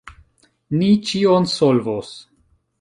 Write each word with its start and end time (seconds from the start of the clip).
Ni 0.79 0.89
ĉion 1.11 1.47
solvos. 1.53 2.13